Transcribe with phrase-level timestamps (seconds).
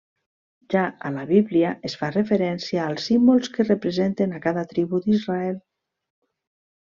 [0.73, 5.61] Ja a la Bíblia es fa referència als símbols que representen a cada tribu d'Israel.